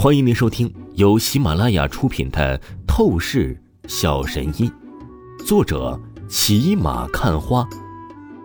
[0.00, 2.56] 欢迎您收听由喜马拉雅出品的
[2.86, 4.70] 《透视小神医》，
[5.44, 7.68] 作者骑马看花，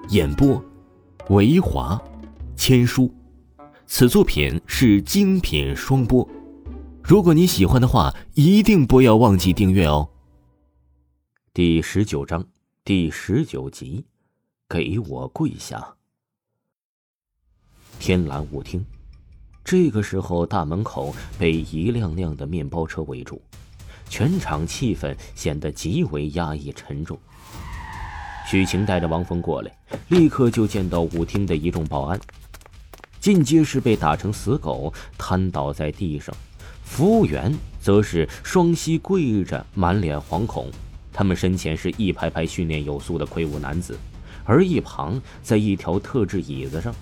[0.09, 0.59] 演播
[1.29, 2.01] 维华
[2.55, 3.13] 千书。
[3.85, 6.27] 此作品是精品双播。
[7.03, 10.09] 如果你喜欢的话，一定不要忘记订阅哦。
[11.53, 12.43] 第十九章
[12.83, 14.03] 第十九集，
[14.67, 15.93] 给我跪下。
[17.99, 18.83] 天蓝舞厅。
[19.63, 23.41] 这个时候，大门口被一辆辆的面包车围住，
[24.09, 27.17] 全场气氛显得极为压抑沉重。
[28.45, 29.71] 许晴带着王峰过来，
[30.09, 32.19] 立刻就见到舞厅的一众保安，
[33.21, 36.35] 进阶是被打成死狗，瘫倒在地上；
[36.83, 40.69] 服务员则是双膝跪着，满脸惶恐。
[41.13, 43.97] 他们身前是一排排训练有素的魁梧男子，
[44.43, 46.93] 而一旁，在一条特制椅子上。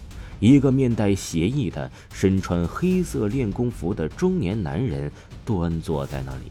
[0.42, 5.10] 一个面带邪意的、身穿黑色练功服的中年男人
[5.46, 6.46] 端坐在那里。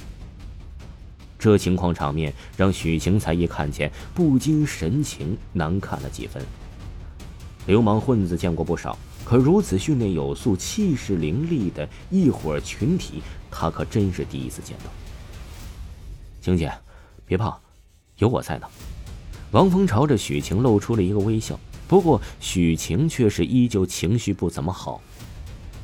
[1.36, 6.40] 这情况场面让许晴才一看见，不禁神情难看了几分。
[7.66, 14.90] 流氓混子见过不少，可如此训练有素、气势凌厉的一伙群体，他可真是第一次见到。
[16.40, 16.72] 晴姐，
[17.26, 17.58] 别怕，
[18.18, 18.68] 有我在呢。
[19.50, 21.58] 王峰朝着许晴露出了一个微笑。
[21.90, 25.00] 不过许晴却是依旧情绪不怎么好，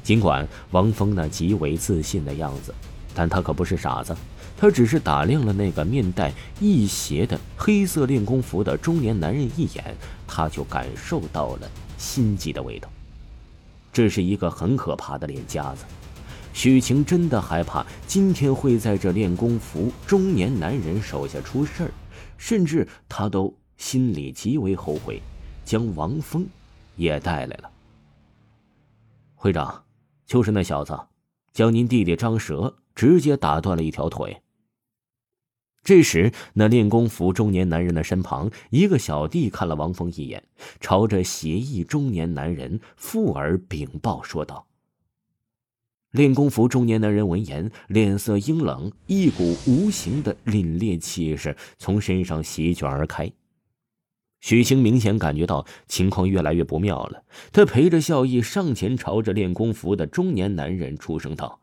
[0.05, 2.73] 尽管王峰那极为自信的样子，
[3.13, 4.17] 但他可不是傻子，
[4.57, 9.97] 他只是打量了那个面带异邪的黑色练功服的中年男人一眼，
[10.29, 11.69] 他就感受到了
[11.99, 12.89] 心悸的味道。
[13.93, 15.85] 这是一个很可怕的脸夹子，
[16.53, 21.91] 许晴真的害怕今天会在这练功服中年男人手下出事儿，
[22.39, 25.21] 甚至他都心里极为后悔。
[25.67, 26.47] 将王峰
[26.97, 27.71] 也带来了。
[29.35, 29.85] 会长，
[30.25, 30.99] 就是那小子，
[31.53, 34.41] 将您弟弟张蛇直接打断了一条腿。
[35.83, 40.43] 这时，那练功服中年男人的身旁，一个小弟看了王峰一眼，
[40.81, 44.67] 朝着邪异中年男人附耳禀报说道
[46.11, 53.31] ：“练功服中年男人闻言，脸色阴冷，一股无形的凛冽气势从身上席卷而开。”
[54.47, 61.59] 许晴明显感觉到情况越来越不妙了，她陪着笑意上前，朝着练功服的中年男人出声道：“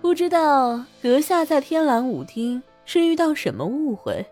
[0.00, 4.24] 不知道阁下在天蓝舞厅是遇到什么误会？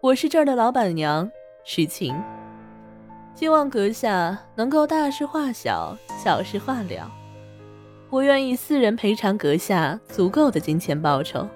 [0.00, 1.30] 我是这儿的老板娘
[1.64, 2.12] 许晴，
[3.36, 7.08] 希望阁下能够大事化小，小事化了。
[8.10, 11.46] 我愿意私人赔偿阁下足够的金钱报酬。”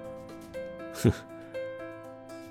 [0.95, 1.11] 哼。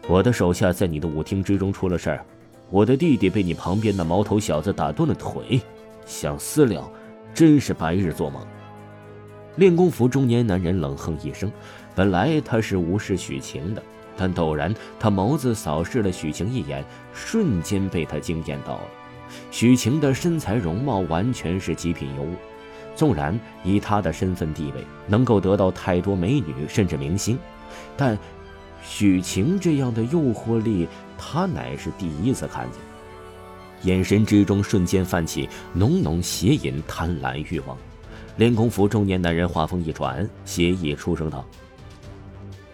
[0.09, 2.25] 我的手下在你的舞厅之中出了事儿，
[2.71, 5.61] 我的弟弟被你旁边那毛头小子打断了腿，
[6.05, 6.91] 想私了，
[7.33, 8.45] 真是白日做梦。
[9.57, 11.51] 练功服中年男人冷哼一声，
[11.95, 13.83] 本来他是无视许晴的，
[14.17, 16.85] 但陡然他眸子扫视了许晴一眼，
[17.15, 18.85] 瞬间被他惊艳到了。
[19.53, 22.35] 许晴的身材容貌完全是极品尤物，
[22.97, 27.39] 纵然以他的身份地位能够得到太多美女甚至明星，
[27.97, 28.19] 但。
[28.83, 32.81] 许晴这样的诱惑力，他乃是第一次看见。
[33.85, 37.77] 眼神之中瞬间泛起浓浓邪淫贪婪欲望。
[38.37, 41.45] 练功服中年男人话锋一转，邪意出声道：“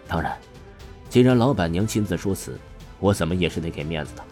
[0.07, 0.37] 当然，
[1.09, 2.57] 既然老板娘亲自说辞，
[2.99, 4.23] 我怎么也是得给面子的。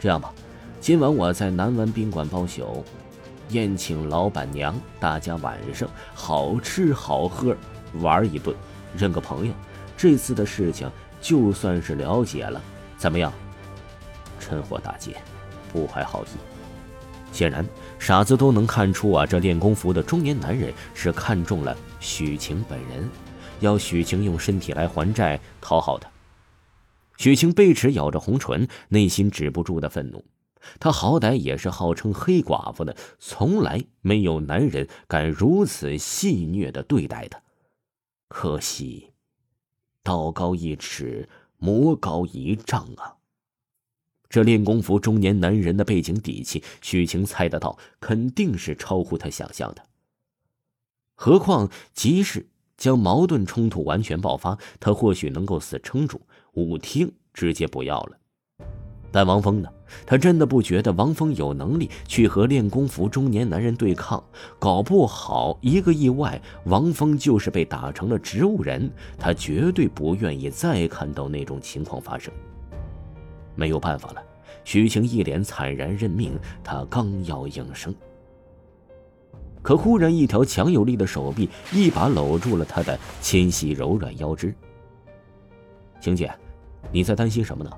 [0.00, 0.32] 这样吧，
[0.80, 2.84] 今晚我在南湾宾馆包宿，
[3.50, 7.56] 宴请老板娘，大家晚上好吃好喝
[8.00, 8.54] 玩一顿，
[8.96, 9.52] 认个朋友。
[9.96, 10.90] 这次的事情。”
[11.20, 12.60] 就算是了解了，
[12.96, 13.32] 怎么样？
[14.38, 15.16] 趁火打劫，
[15.72, 16.28] 不怀好意。
[17.32, 17.66] 显然，
[17.98, 23.08] 傻子都能看出啊，这练功服的中年男人是看中了许晴本人，
[23.60, 26.08] 要许晴用身体来还债讨好他。
[27.18, 30.24] 许晴贝齿咬着红唇，内心止不住的愤怒。
[30.80, 37.40] 她好歹也是号称黑寡妇的，从来没有男人敢如此戏谑的对待她。
[38.28, 39.12] 可惜。
[40.06, 43.16] 道高一尺，魔高一丈啊！
[44.28, 49.84] 这练功服中年男人的背景底气，许晴猜得到，肯定是超乎他想象的。
[51.16, 56.20] 何况，即使将矛盾冲突完全爆发，他或许能够死撑住，
[56.52, 58.16] 舞厅直接不要了。
[59.16, 59.68] 但王峰呢？
[60.04, 64.22] 他真的不觉得王峰有能力去和练功服中年男人对抗。
[64.58, 68.92] 搞不好一个意外，王峰就是被打成了植物人。
[69.18, 72.30] 他绝对不愿意再看到那种情况发生。
[73.54, 74.22] 没有办法了，
[74.64, 76.38] 许晴一脸惨然认命。
[76.62, 77.94] 他刚要应声，
[79.62, 84.54] 可忽然一条强有力的手臂一把搂住了他的纤细柔软腰肢。
[86.02, 86.30] 晴姐，
[86.92, 87.70] 你在担心什么呢？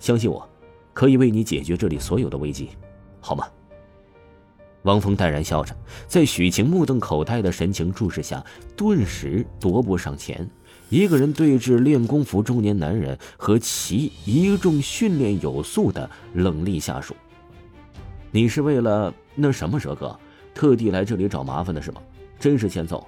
[0.00, 0.46] 相信我，
[0.94, 2.70] 可以为你解决这里所有的危机，
[3.20, 3.46] 好吗？
[4.82, 5.74] 王峰淡然笑着，
[6.06, 8.44] 在许晴目瞪口呆的神情注视下，
[8.76, 10.48] 顿时踱步上前，
[10.90, 17.14] 一个人对峙练功服中年男人和其一众训练有素的冷厉下属。
[18.30, 20.18] 你是为了那什么，蛇哥，
[20.54, 22.00] 特地来这里找麻烦的是吗？
[22.38, 23.06] 真是欠揍！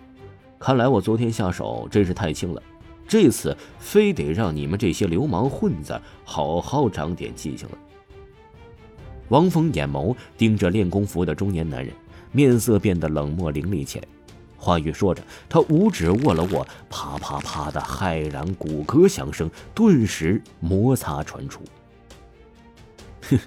[0.58, 2.62] 看来我昨天下手真是太轻了，
[3.08, 7.78] 这次非得让你们这些流氓混子好好长点记性了。
[9.28, 11.92] 王峰眼眸盯着练功服的中年男人，
[12.32, 14.06] 面色变得冷漠凌厉起来。
[14.56, 21.60] 话语说着，他五指握了握，啪啪啪的骇然骨骼响声顿时摩擦传出。
[23.22, 23.38] 哼，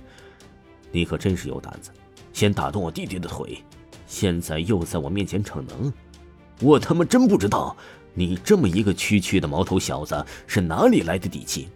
[0.91, 1.91] 你可真是有胆子，
[2.31, 3.63] 先打断我弟弟的腿，
[4.05, 5.91] 现在又在我面前逞能，
[6.61, 7.75] 我他妈真不知道
[8.19, 11.69] 你这么一个区区的毛头小子是哪里来的底气。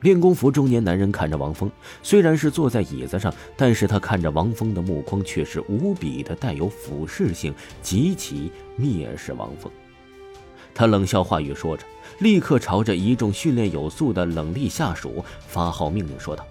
[0.00, 1.70] 练功服中年男人看着王峰，
[2.02, 9.70] 虽然是坐在椅子上，但是他看着王峰的目光却是无比的带有俯视性，极其蔑视王峰。
[10.74, 11.84] 他冷笑，话语说着，
[12.20, 16.46] 立刻朝着一众训练有素的冷厉下属发号命令说道：“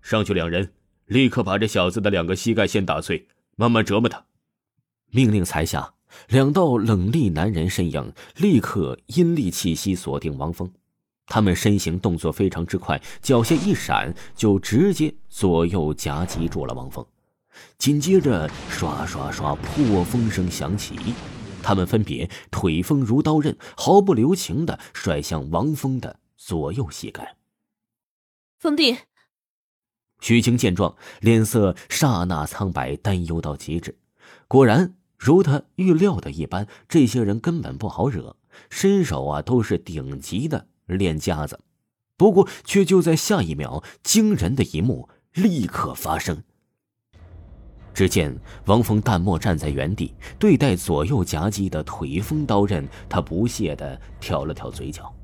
[0.00, 0.72] 上去两人，
[1.04, 4.24] 立刻把这小子的两个膝盖先打碎，慢慢折磨他。”
[5.12, 5.92] 命令才下，
[6.28, 10.70] 两道冷厉男人身影立刻阴厉气息锁定王峰。
[11.26, 17.06] 他们身形动作非常之快，脚下一闪，就直接左右夹击住了王峰。
[17.78, 20.96] 紧接着，唰唰唰，破风声响起，
[21.62, 27.36] 他们分别腿风如刀刃，毫不留情的甩向王峰的左右膝盖。
[28.58, 28.96] 峰弟，
[30.20, 33.96] 许晴见状，脸色刹那苍白，担忧到极致。
[34.48, 38.36] 果然，如他预料的一般，这些人根本不好惹，
[38.70, 40.66] 身手啊都是顶级的。
[40.86, 41.60] 练家子，
[42.16, 46.42] 不过却就在下一秒，惊人的一幕立刻发生。
[47.92, 48.34] 只见
[48.64, 55.14] 王峰淡漠站在原地，对待左右夹击的腿锋刀刃，他不屑的挑了挑嘴角：“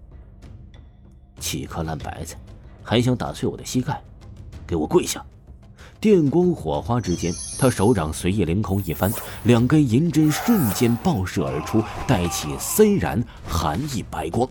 [1.41, 2.39] 几颗烂白菜，
[2.83, 4.01] 还想打碎我的膝盖？
[4.67, 5.25] 给我跪下！”
[6.01, 9.11] 电光火花之间，他手掌随意凌空一翻，
[9.45, 14.49] 两根银针瞬间爆射而出，带起森然寒意白光。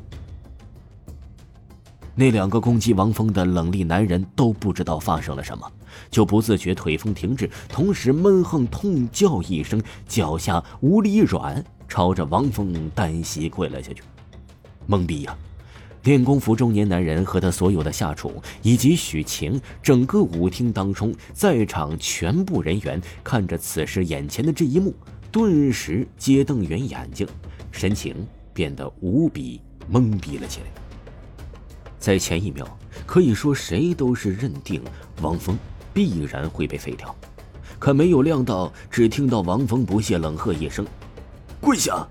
[2.15, 5.69] 那两个攻击王峰的冷厉男人都不知道发生了什么，
[6.09, 14.01] 就不自觉腿风停滞，同时闷哼痛叫一声，脚下无力一软，朝着王峰单膝跪了下去。
[14.89, 15.37] 懵逼呀！
[16.05, 24.93] 练功服中年男人和他所有的下属，以及许晴，整个舞厅当中在场全部人员，看着此时眼前的这一幕，
[25.31, 27.27] 顿时皆瞪圆眼睛，
[27.71, 28.15] 神情
[28.53, 29.59] 变得无比
[29.91, 30.67] 懵逼了起来。
[31.97, 32.67] 在前一秒，
[33.07, 34.79] 可以说谁都是认定
[35.23, 35.57] 王峰
[35.91, 37.15] 必然会被废掉，
[37.79, 40.85] 可没有料到，只听到王峰不屑冷喝一声
[41.59, 42.07] ：“跪下！”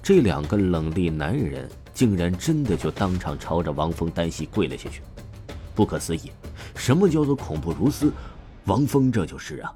[0.00, 1.68] 这两个冷厉男人
[2.02, 5.02] 竟然真的就当场朝着王峰单膝跪了下去，
[5.72, 6.32] 不可思议！
[6.74, 8.12] 什么叫做恐怖如斯？
[8.64, 9.72] 王峰这就是啊！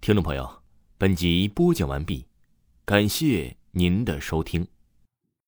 [0.00, 0.48] 听众朋友，
[0.96, 2.24] 本集播讲完毕，
[2.84, 4.64] 感谢您的收听。